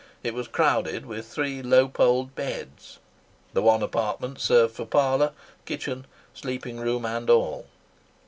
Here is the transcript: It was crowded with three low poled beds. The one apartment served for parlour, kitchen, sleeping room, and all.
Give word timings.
It 0.23 0.33
was 0.33 0.47
crowded 0.47 1.05
with 1.05 1.27
three 1.27 1.61
low 1.61 1.87
poled 1.87 2.33
beds. 2.33 2.97
The 3.53 3.61
one 3.61 3.83
apartment 3.83 4.39
served 4.41 4.73
for 4.75 4.83
parlour, 4.87 5.31
kitchen, 5.65 6.07
sleeping 6.33 6.79
room, 6.79 7.05
and 7.05 7.29
all. 7.29 7.67